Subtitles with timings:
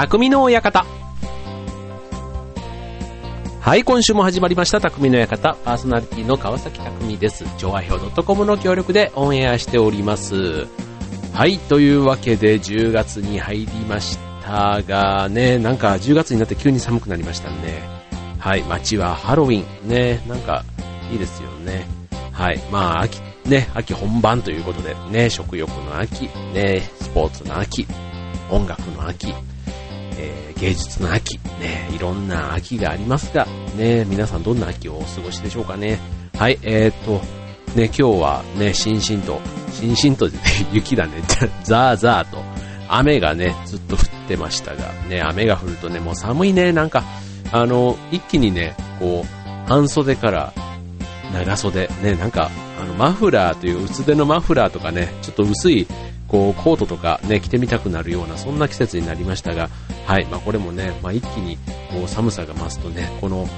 [0.00, 0.86] 匠の館。
[3.60, 5.56] はい、今週も始まりました、匠の館。
[5.64, 7.44] パーソナリティの川崎匠です。
[7.56, 10.68] 調和表 .com の協力でオンエアしております。
[11.34, 17.82] はい、というわけで10月に入りましたがね、なんか10月になって急に寒くなりましたね。
[18.38, 19.88] はい、街はハロウィン。
[19.88, 20.64] ね、なんか
[21.10, 21.88] いいですよね。
[22.30, 27.84] はい、まあ秋、ね、秋本番ということでね、食欲の秋、ね、スポーツの秋、
[28.48, 29.34] 音楽の秋、
[30.18, 36.00] えー、芸術の秋、ね、いろんな秋がありますが、ね、皆さんどんな秋をお過ごしでしょうかね。
[36.36, 37.24] はい、えー、と、
[37.74, 39.40] ね、今日はね、しんしんと、
[39.72, 40.28] しんしんと、
[40.72, 41.12] 雪だね、
[41.62, 42.42] ザーザーと、
[42.88, 47.04] 雨がね、ずっと降ってましたが、ね、雨が降るとね、もう寒いね、なんか、
[47.52, 50.52] あの、一気にね、こう、半袖から
[51.32, 52.50] 長袖、ね、なんか、
[52.80, 55.86] あの、マフラーという薄手のマフラーとかね、ちょっと薄い
[56.28, 59.70] こうコートとかね、着てみたくなるような、そんな季節になりましたが、
[60.06, 61.56] はい、まあこれもね、まあ一気に
[61.90, 63.48] こう寒さが増すとね、この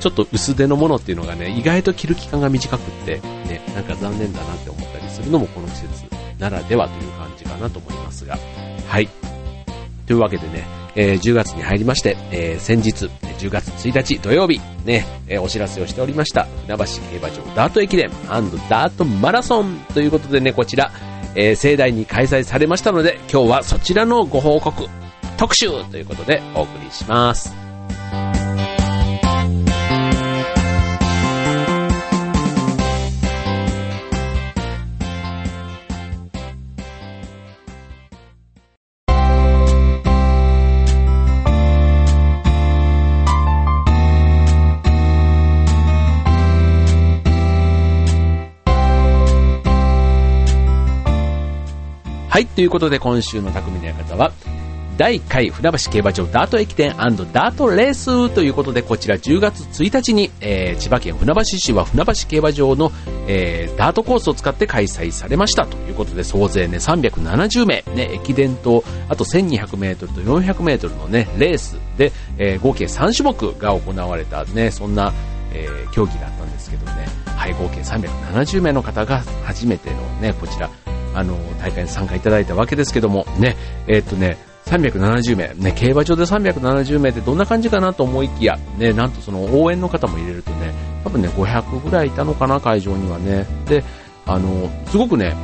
[0.00, 6.04] ちょっと薄手のものっていうのがね、意外と着る期間が短くって、ね、なんか残念だなって思ったりするのもこの季節
[6.38, 8.38] ならではという感じかなと思いますが、
[8.86, 9.08] はい。
[10.06, 13.06] というわけでね、えー、10月に入りまして、えー、先日、
[13.38, 18.10] 10月1日土曜日、ね、えー、お知らせをしておりました、船橋競馬場ダート駅伝
[18.68, 20.90] ダートマラソンということでね、こちら、
[21.34, 24.86] えー、盛大に開催されましたので、今日はそちらのご報告、
[25.36, 27.57] 特集ということでお送りします。
[52.38, 54.30] はい、ということで今週の匠の館は、
[54.96, 62.92] 第1回船橋競馬場ダート駅伝ダートレースということで、こちら10月1日に、えー、千葉県船橋市は船橋競馬場の、
[63.26, 75.12] えー、ダートコースを使って開催されましたということで、総勢ね、370名、ね、駅伝と、あと1200メートルと400メートルのね、レースで、えー、合計3種目が行われたね、そんな、
[75.52, 77.04] えー、競技だったんですけどね、
[77.36, 80.70] はい、合計370名の方が初めてのね、こちら、
[81.18, 83.56] あの、大会に参加いただいたわけですけども、ね、
[83.88, 93.46] えー、っとね、370名、ね、競馬場で370名ってどんな感じかなと思いきや、ね、なんとその応援の方も入れるとね、多分ね、500ぐらいいたのかな、会場にはね。
[93.66, 93.82] で、
[94.26, 95.34] あの、すごくね、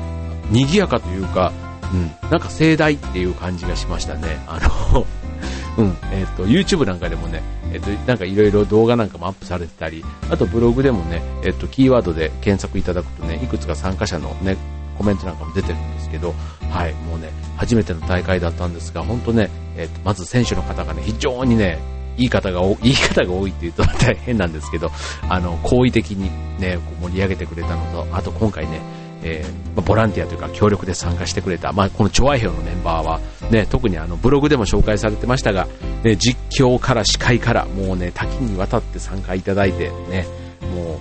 [0.51, 1.53] 賑やかというか、
[1.93, 4.39] うん、なんか盛大っていう感じがしましたね。
[4.47, 4.61] あ
[4.95, 5.07] の
[5.77, 7.43] うん、えっ、ー、と、YouTube なんかでもね、
[7.73, 14.57] えっ、と、なんかいろいろ動画なんかもアップされてたり、あとブログでもね、えっ、ー、と、キーワードで検索いただくとね、いくつか参加者のね、
[14.97, 16.35] コメントなんかも出てるんですけど、
[16.71, 21.79] はい、もうね、初めての大会だったんですが、本当ね、えっ、と、まず選手の方がね、非常にね、
[22.17, 24.91] いい方が多い、 いい方が多いって言うと大変なんですけど、
[25.29, 28.81] あの、好意的にね、盛り上げてくれたのと、あと今回ね、
[29.25, 35.67] えー、ボランティアというか協力で参加してくれた、まあ、この調和表のメンバーは、ね、特にあのブログでも紹介されてましたが、
[36.05, 40.27] ね、実況から司会からもうね、多岐にわたって参加いただいて、ね、
[40.75, 40.99] もう、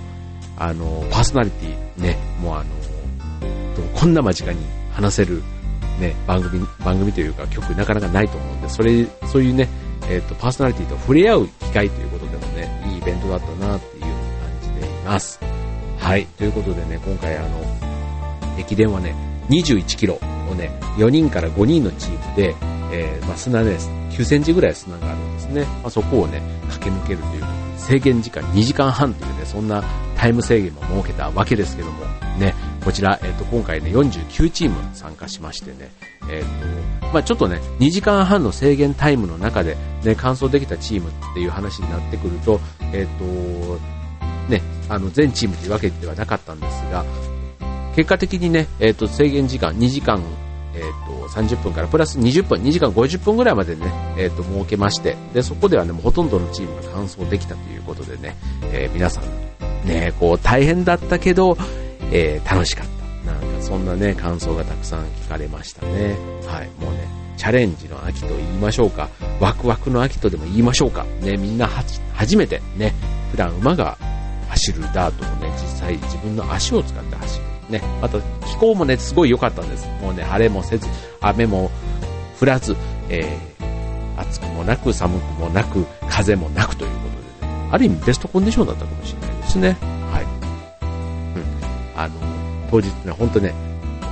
[0.58, 2.64] あの、パーソナリティ、ね、もうあの、
[3.96, 4.60] こんな間近に
[4.92, 5.42] 話せる、
[6.00, 9.70] ね、番組、番組というか曲なかなかないと思うんで、それ、そういうね、
[10.10, 14.12] えっ、ー、と、パーソナリティと触れ合う機会ということでもね、いいイベントだったなっていう感
[14.62, 15.40] じでいます。
[15.98, 17.64] はい、ということでね、今回あの、
[18.58, 19.16] 駅伝はね、
[19.50, 22.56] 21キロをね、4人から5人のチームで、
[22.92, 23.90] えー、まあ、砂です。
[24.12, 25.64] 9センチぐらい砂があるんですね。
[25.82, 27.44] まあ、そこをね、駆け抜けるという
[27.78, 29.84] 制限時間2時間半というね、そんな
[30.16, 32.06] タイム制限も設けたわけですけども、
[32.38, 35.92] ね、こちら、えっ、と、今回ね、49チーム参加しましてね、
[36.30, 42.60] えっ、と、まあちょっとね、2時間半の制限タイムの中で、ね、完走できたチームっていう話になってくると、
[42.94, 43.24] えっ、と、
[44.50, 47.06] ね、あの、全チームというわけではなかったんですが、
[47.96, 50.22] 結果的にね、えっ、と、制限時間2時間、
[50.76, 58.36] えっ、と、30分からプラス20分、2時間50分ぐらいまでね、えっ、と、設けまして、で、そこではね、もうほとんどのチームが完走できたということでね、
[58.74, 61.58] え皆さん、ね、こう、大変だったけど、
[62.14, 62.88] えー、楽しかっ
[63.26, 63.32] た。
[63.32, 66.16] なんかそんなね、感想がたくさん聞かれましたね。
[66.46, 67.08] はい、もうね、
[67.38, 71.68] チャレンジの秋と言いましょうか、ワクワクの秋とでも言いましょうか、ね、みんな
[72.14, 72.94] 初めてね、
[73.32, 73.98] 普段馬が
[74.50, 77.46] 走るダートをね、実際自分の足を使って走る。
[77.70, 79.88] ね、また気候もね、すごい良かったんです。
[80.02, 80.88] もうね、晴れもせず、
[81.20, 81.72] 雨も
[82.40, 82.76] 降らず、
[83.10, 86.98] えー、暑くもなく寒くもなく、風もなくというこ
[87.42, 89.93] とでね、ある意味ベストコンディションだったかもしれないですね。
[91.96, 92.14] あの、
[92.70, 93.54] 当日ね、ほんとね、
[94.02, 94.08] こ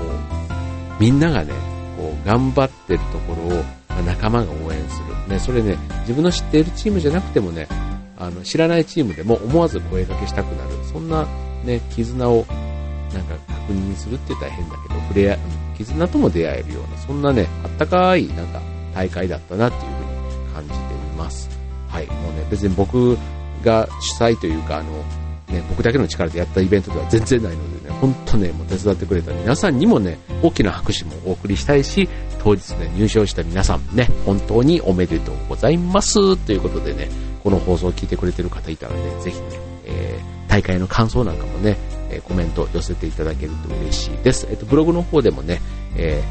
[0.99, 1.53] う、みんながね、
[1.97, 5.11] こう、頑張ってるところを、まあ、仲間が応援する。
[5.27, 7.67] ね、それね、自分の知っているチームじゃなくてもね、
[8.17, 10.71] あの、知らないチームでも思わず声掛けしたくなる。
[10.91, 11.27] そんな
[11.63, 12.45] ね、絆を
[13.13, 15.37] なんか確認するって言ったら変だけど、触れ合、
[15.77, 18.61] 絆とも出会えるような、そんなね、あったかい、なんか、
[18.93, 21.49] 大会だったなっていうふうに感じています。
[21.87, 22.05] はい。
[22.07, 23.17] もうね、別に僕
[23.63, 24.89] が主催というか、あの、
[25.51, 32.07] ね、僕だけの力でやったイベントでは全然ないのでね、本当ね、もう手伝ってくれた皆さんにもね、大きな拍手もお送りしたいし、
[32.43, 36.35] 当日ね、入賞した皆さんね、本当におめでとうございます。
[36.37, 37.09] ということでね、
[37.43, 39.45] この放送を聞いてくれてる方いたらね、ぜひね、
[39.85, 41.77] えー、大会の感想なんかもね、
[42.09, 44.47] えー、コメント寄せていただけると嬉しいです。
[44.49, 45.61] えっ、と、ブログの方でもね、
[45.95, 46.23] え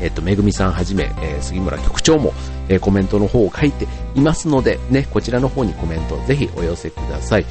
[0.00, 2.32] ー、えっ、と、めぐみさんはじめ、えー、杉村局長も、
[2.68, 7.46] えー、コメントの方を書いていますので、ね、こちらの方にコメントをぜひお寄せください。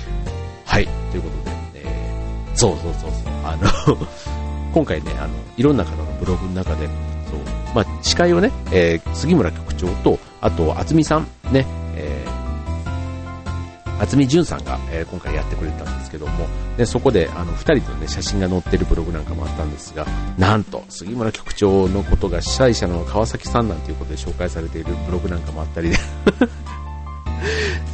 [0.78, 3.98] はい、ということで、えー、そうそうそうそう、あの
[4.72, 7.40] 今回ね、あの、いろんな方のブログの中で、そう、
[7.74, 11.66] まあ、司会をね、えー、杉村局長と、あと、あつみさん、ね、
[11.96, 16.46] えー、渥美淳さんが、えー、今回やってくれたんですけども、
[16.78, 20.06] でそこであの2人の、ね、写真が載ってるブログなんかもあったんですが、
[20.38, 25.98] なんと杉村局長のことが主催者の川崎さんなんていうことで紹介されているブログなんかもあったりで。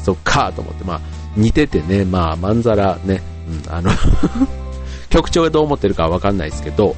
[0.03, 1.01] そっかと思って、まあ、
[1.35, 3.89] 似ててね、まあ、まんざらね、うん、あの
[5.09, 6.95] 局長がどう思ってるかはわかんないですけど、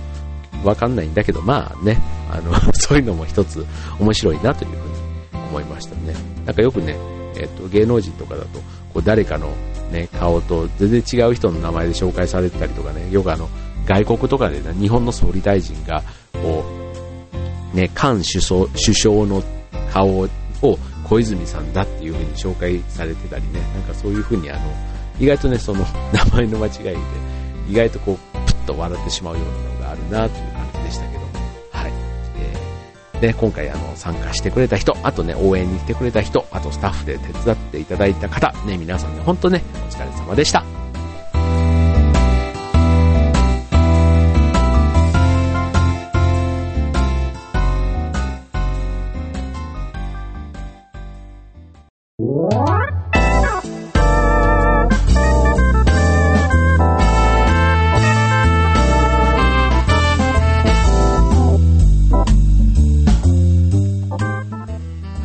[0.64, 3.66] わかんないんだけど、まあね、あの、 そういうのも一つ
[4.00, 4.76] 面白いなというふう
[5.38, 6.16] に思いましたね。
[6.46, 6.98] なんかよくね、
[7.36, 8.60] えっ、ー、と、芸能人とかだと、
[8.94, 9.50] こう誰かの
[9.92, 13.50] ね、顔と全然違う人の名前で紹介されてたりとかね、よくあの、
[13.86, 16.02] 外国とかでね、日本の総理大臣が、
[16.34, 16.64] こ
[17.74, 19.44] う、ね、菅首相首相の
[19.92, 20.30] 顔を
[21.08, 24.62] 小泉さんだっていう風に紹介されてたりね、なんかそういう風にあの、
[25.20, 26.98] 意外とね、その 名前の間違いで、
[27.70, 31.24] 意外とこう、プッと笑ってしまうようなのがあるなという感じでしたけど、
[31.72, 31.92] はい。
[32.40, 40.75] えー、で、今回あの、参加してくれた人、あとね、応援に来てくれた人、あとスタッフで手伝っていただいた方、ね、皆さんね、ほんとね、お疲れ様でした。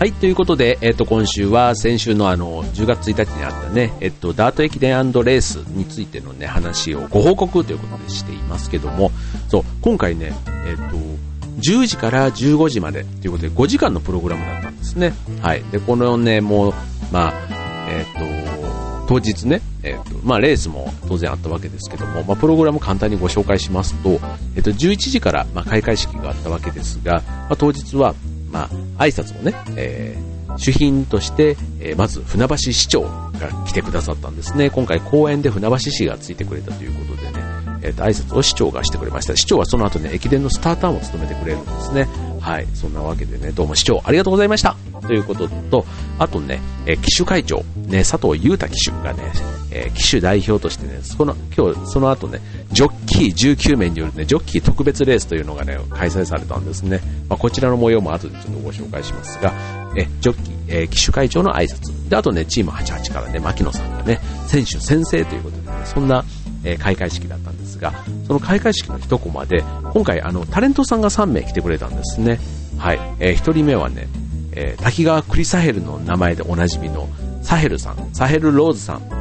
[0.01, 9.11] はい、ということで、えっ、と、今週は先週のあの、10月1日にあったね、えっと、ダート駅伝レースについてのね、話をご報告ということでしていますけども、
[9.51, 10.33] そう、今回ね、
[10.67, 10.97] えっと、
[11.59, 15.13] 10時から15時までということで5時間のプログラムだったんですね。
[15.43, 15.63] はい。
[15.65, 16.75] で、このね、もう、
[17.13, 17.35] まあ、
[17.91, 24.19] えっと、当日ね、えっと、まあ、レースも当然あったわけですけども、まあ、プログラム簡単にご紹介しますと、
[24.57, 28.15] えっと、11時から、まあ、開会式があったわけですが、まあ、当日は、
[28.51, 28.69] まあ、
[29.03, 33.11] 挨拶もね、えー、主賓として、えー、まず船橋市長が
[33.67, 34.71] 来てくださったんですね。
[34.71, 37.45] 今回公演で船橋市がついてくれたということでね、
[37.83, 39.37] えっ、ー、と、挨拶を市長がしてくれました。
[39.37, 42.09] 市長はその後ね、駅伝のスターターも務めてくれるんですね。
[42.41, 42.67] はい。
[42.75, 44.77] そんなわけでね、どうも市長ありがとうございました。
[45.07, 45.87] ということと、
[46.19, 49.33] あとね、えー、騎手会長、ね、佐藤裕太騎手がね、
[49.71, 52.41] えー、騎手代表としてね、その、今日、その後ね、
[52.73, 57.01] ジョッキー19名によるね、ジョッキー特別レースというのがね、開催されたんですね。
[57.29, 59.53] まあ、こちらの模様も後でちょっとご紹介しますが、
[59.97, 62.09] え、ジョッキー、えー、騎手会長の挨拶。
[62.09, 66.25] で、あとね、チーム88からね、牧野さんがね、選手先生ということでね、そんな、
[66.65, 67.93] えー、開会式だったんですが、
[68.27, 72.41] その開会式の一コマで、今回あの、タレントさんが3名来てくれたんですね。
[72.79, 73.01] はい。
[73.19, 74.09] えー、1人目はね、
[74.53, 77.09] えー、滝川クリサヘルの名前でおなじみの
[77.43, 79.20] サヘルさん、サヘルローズさん。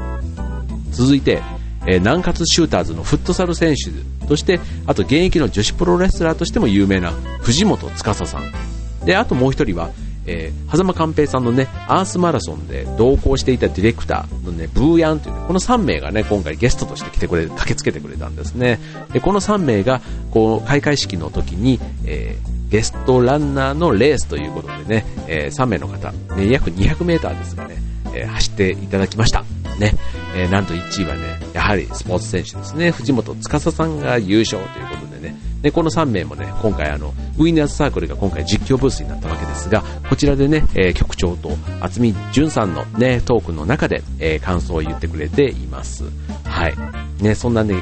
[0.91, 1.41] 続いて、
[1.85, 9.05] えー、南葛シューターズのフットサル選手として、あと現役の女子プロレスラーとしても有名な藤本司さん。
[9.05, 9.89] で、あともう一人は、
[10.25, 18.79] えー、狭間寛平さんのね、アースマラソンで同行していたディレクターのね、ブーヤンという、ね、この3名がね、今回ゲストとして来てくれ、駆けつけてくれたんですね。
[19.11, 27.77] で、この3名が、こう、開会式の時に、えー、ゲストランナーのレースということでね、えー、3名の方、ね、約200メーターですがね、
[28.13, 29.43] えー、走っていただきました。
[29.79, 29.93] ね、
[30.35, 41.49] えー、なんと1位はね、やはりスポーツ選手ですね、藤本司さんが優勝ということでね、で、この3名もね、今回あの、ウィナーズサークルが今回実況ブースになったわけですが、こちらでね、えー、局長と
[41.81, 46.03] 渥美淳さんのね、トークの中で、えー、感想を言ってくれています。
[46.45, 46.75] はい。
[47.23, 47.75] ね、そんなね、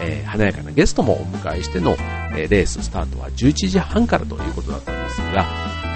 [0.00, 1.96] えー、華やかなゲストもお迎えしての、
[2.34, 5.46] え、レーススタートは11時半からということだったんですが、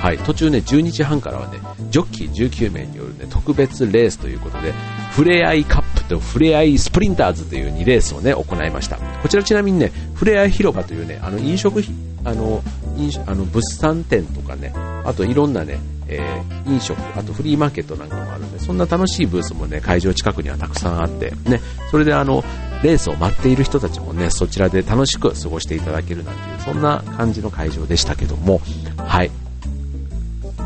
[0.03, 4.73] はい、途中ね、12時半からはね、ジョッキー19名によるね、特別レースということで、
[5.13, 8.97] ふれあいカップと、フレアイスプリンターズという2レースをね、行いました。
[8.97, 11.85] こちらちなみにね、フレアイ広場というね、あの、飲食、
[12.25, 12.65] あの、
[12.97, 15.79] 飲、あの、物産展とかね、あといろんなね、
[16.09, 21.61] えー、飲食、あとフリーマーケットなんかもあるんで、そんな楽しいブースもね、会場近くにはたくさんあって、ね、
[21.93, 22.43] それであの、
[22.83, 28.61] レースを待っている人たちもね、そちらで楽しく過ごしていただけるなんていう、そんな感じの会場でしたけども、
[28.97, 29.31] はい。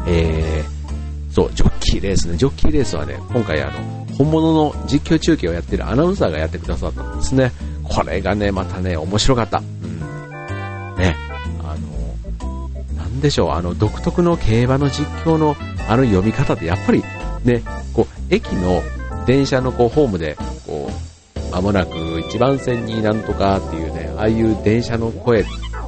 [0.06, 7.52] えー、そう、ジョッキーレースね、ジョッキーレースはね、今回あの、本物の実況中継をやってるアナウンサーがやってくださったんですね。
[7.82, 9.58] これがね、またね、面白かった。
[9.58, 10.96] うん。
[10.96, 11.16] ね、
[11.62, 15.56] あの、なんでしょう、あの、独特の競馬の実況の
[15.88, 17.04] あの読み方ってやっぱり
[17.44, 18.82] ね、こう、駅の
[19.26, 20.36] 電車のこう、ホームで、
[20.66, 21.06] こう、
[21.54, 25.44] 間もなく1番線になんとかっていうね、ああいう電車の声っ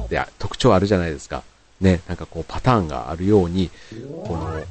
[0.09, 1.43] て特徴あるじゃないですか。
[1.81, 3.69] ね、なんかこうパターンがあるように、
[4.25, 4.63] この、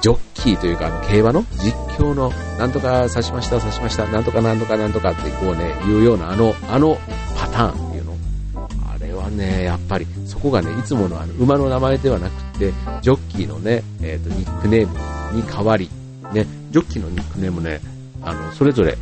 [0.00, 6.98] ジョッキーというか、競馬の実況の、なんとか刺しました、刺しました、なんとかなんとかなんとかってこうね、言うような、あの、あの
[7.36, 8.16] パターンっていうの。
[8.54, 15.90] あれはね、やっぱり、そこがね、いつものあの、馬の名前ではなくて、ジョッキーのね、えっ、ー、と、ニックネームに変わり、
[16.32, 17.80] ね、ジョッキーのニックネームね、
[18.22, 18.96] あの、それぞれ、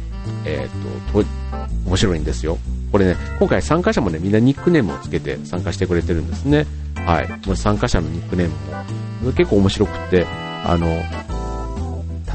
[0.45, 1.25] えっ、ー、と、
[1.87, 2.59] 面白いんですよ。
[2.91, 6.67] これね、今回参加者もね、みんなニックネームをつけて参加してくれてるんですね。
[7.07, 7.57] はい。
[7.57, 10.27] 参加者のニックネームも結構面白くって、
[10.65, 10.87] あの、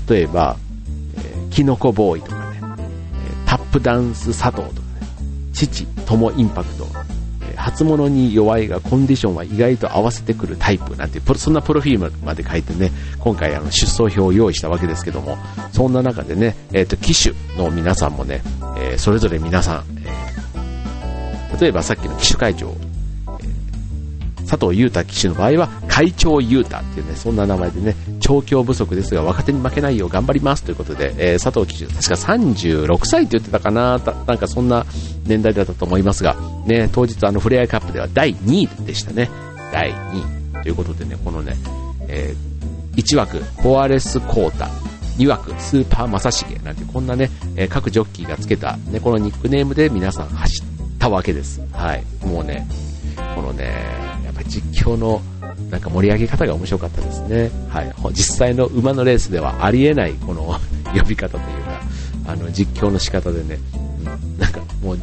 [0.09, 0.55] 例えば、
[1.17, 2.61] えー、キノコボーイとかね、
[3.45, 5.07] タップダンス佐藤とかね、
[5.51, 6.87] 父、友インパクト、
[7.51, 15.37] え、初物に弱いがコンディションは意外と合わせてくるタイプなんて、そんなプロフィールまで書いてね、今回あの出走表を用意したわけですけども、
[15.73, 18.41] そんな中でね、えっ、ー、と、機種の皆さんもね、
[18.77, 22.73] えー、それぞれ皆さん、え、例えばさっきの機種会長、
[24.51, 34.86] 佐藤裕太騎手の場合は会長裕太っていうね、そんな名前でね、調教不足ですが若手に負けないよう頑張りますということで、えー、佐藤騎手、確か36歳って言ってたかな、なんかそんな
[35.25, 39.29] 年代だったと思いますが、ね、当日あのフレアカップでは第2位でしたね。
[39.72, 40.63] 第2位。
[40.63, 41.55] ということでね、このね、
[42.10, 44.65] えー、1枠、コアレスコータ、
[45.17, 50.65] 2枠、スーパー正成なんてこんなね、えー、各ジョッキーがつけた、ね、このニックネームで皆さん走っ
[51.00, 51.62] たわけです。
[51.72, 52.03] はい。
[52.25, 52.67] もうね、
[53.34, 54.10] このね、
[54.51, 55.22] 実況の
[55.70, 57.50] なんか盛り上げ方が面白かったですね。
[57.70, 57.93] はい。
[58.12, 60.60] 実際の馬のレースではありえないこの
[60.93, 61.81] 呼び方というか、
[62.27, 65.00] あの実況の仕方でね、うん、なんかもう、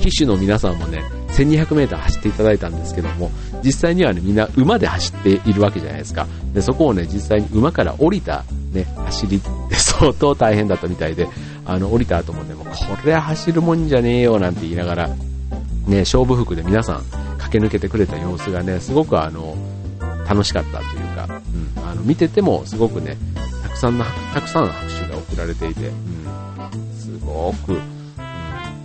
[0.00, 3.30] 騎手の皆さんもね、1200m 走っていただいたんですけども、
[3.64, 6.26] 実際にはね、みんな馬で走っているわけじゃないですか。
[6.54, 11.28] で、そこをね、実際に馬から降りたね、走りって 相当大変だったみたいで、
[11.66, 12.72] あの、降りた後もね、もうこ
[13.04, 15.08] れは走るもんじゃねえよなんて言いながら、
[15.88, 17.02] ね、勝負服で皆さん
[17.50, 19.56] 駆け抜けてくれた様子がね、すごくあの、
[20.28, 21.26] 楽しかったというか、
[21.76, 23.16] うん、あの、見ててもすごくね、
[23.62, 27.80] たくさんの、たくさんの拍手が送られていて、うん、すごく、うん、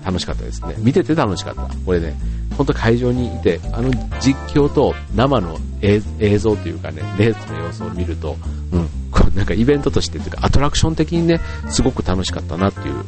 [0.03, 0.75] 楽しかったですね。
[0.79, 1.61] 見てて楽しかった。
[1.85, 2.15] これね、
[2.57, 5.99] ほんと会場にいて、あの実況と生の映
[6.39, 8.35] 像というかね、レースの様子を見ると、
[8.71, 13.03] うん、こうなんかイベントとしてというか、アトラクション的にね、すごく楽しかったなっていう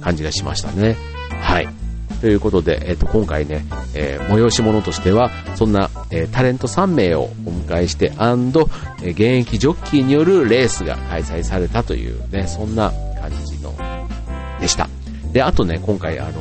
[0.00, 0.96] 感じがしましたね。
[1.42, 1.79] はい。
[2.20, 8.68] ということで、えっ、と、今回ね、えー、催し物としては、そんな、えー、タレント3名をお迎えして、アンド、
[9.02, 13.74] え現役ジョッキーによるレースが開催されたというね、そんな感じの、
[14.60, 14.88] でした。
[15.32, 16.32] で、あとね、今回、あの、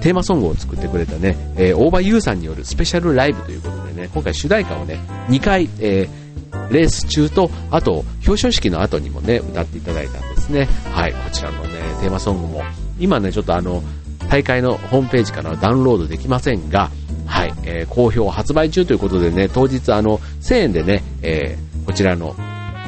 [0.00, 6.08] テーマソングを作ってくれたね、え、大場優さんによるスペシャルライブということでね、今回主題歌をね、2回、え、
[6.70, 10.68] レース中と、あと、表彰式の後にもね、歌っていただいたんですね。
[10.92, 11.68] はい、こちらのね、
[12.00, 12.62] テーマソングも、
[13.00, 13.82] 今ね、ちょっとあの、
[14.28, 16.90] 大会のホームページからダウンロードできませんが、
[17.26, 22.34] はい、えー、好評発売中ということでね、当日あの、1000円でね、えー、こちらの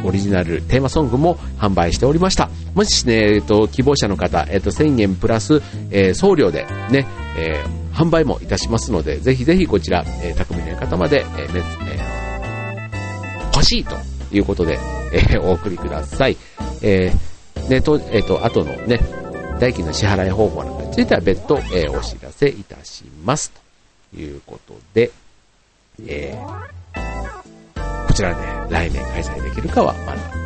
[0.04, 2.50] オリジナルテーマソングも販売しておりました。
[2.74, 7.06] もしね、えっ、ー、と、希望者の方、えっ、ー、と、1000円プラス、えー、送料でね、
[7.38, 13.96] えー、販売もいたしますので、ぜひぜひこちら、えー、匠の方まで、えーえー、欲しいと
[14.32, 14.78] いうことで、
[15.12, 16.36] えー、お送りください。
[16.82, 19.00] えー、ね、と、えっ、ー、と、後のね、
[19.58, 23.52] 代金の支払い方法なんかについては別途、えー、お知らせいたします。
[24.12, 25.10] ということで、
[26.06, 30.45] えー、こちらね、来年開催できるかはまだ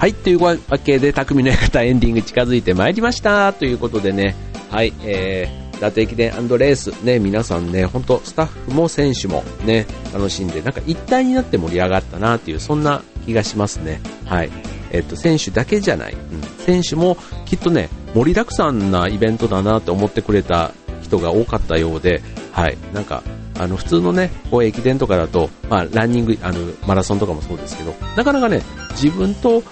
[0.00, 3.52] はい、というわけで、匠の館エンディング近づいてまいりました。
[3.52, 4.34] ということでね、
[4.70, 5.46] はい、え
[5.78, 14.00] ダート駅伝レース、ね、皆さんね、本当スタッフも選手もね、楽しんで、なんか一体になって盛り上がったなっていう、そんな気がしますね。
[14.24, 14.50] はい。
[14.90, 16.14] えっと、選手だけじゃない。
[16.14, 16.64] うん。
[16.64, 22.78] 選手もきっとね、盛りだくさんなイベントだなって思ってくれた人が多かったようで、はい。
[22.94, 23.22] なんか、
[23.58, 29.62] あの、普通のね、こう駅伝とかだと、まあ、ランニング、あの、マラソンとかもそうですけど、なかなかね、自分と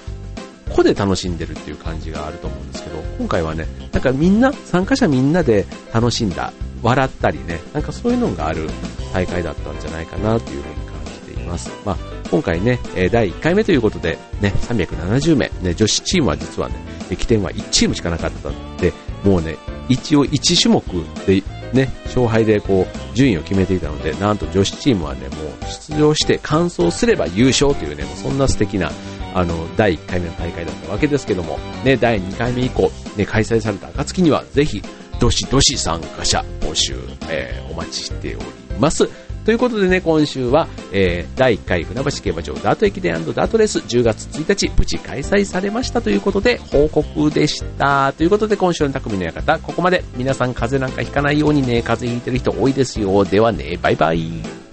[0.68, 8.68] 個で楽しんでるっていう感じがあると思うんですけど、今回はね、なんかみんな、参加者みんなで楽しんだ、笑ったりね、なんかそういうのがある
[9.12, 11.70] 大会だったんじゃないかなというふうに感じています。
[11.84, 11.96] まあ、
[12.30, 12.78] 今回ね、
[13.10, 16.75] 第1回目ということで、ね、370名、ね、女子チームは実はね、
[17.10, 18.92] 駅伝は1チームしかなかったので、
[19.25, 19.56] もうね、
[19.88, 20.84] 一応1種目
[21.26, 28.92] でね、勝敗でこう、順位を決めていたので、なんと女子チームはね、もう出場して完走すれば優勝というね、そんな素敵な、
[29.38, 34.83] あの、第1回目の大会だったわけですけども、ね、第2回目以降、ね、開催された暁には、ぜひ、
[35.21, 36.97] どしどし参加者募集、
[37.28, 38.45] えー、お待ちしており
[38.80, 39.09] ます。
[39.45, 48.12] ということでね、今週は、えー、第1回船橋競馬場ダート駅伝ダートレース10月1日無事開催されましたということで報告でした。
[48.12, 53.25] ということで今週の匠の館、ここまで皆さん風邪なんかひかないようにね、風邪ひいてる人多いですよ。
[53.25, 54.67] ではね、バイバイ。